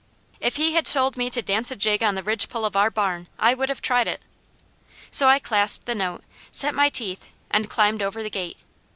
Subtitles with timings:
[0.39, 3.27] If he had told me to dance a jig on the ridgepole of our barn,
[3.37, 4.23] I would have tried it.
[5.11, 8.57] So I clasped the note, set my teeth, and climbed over the gate.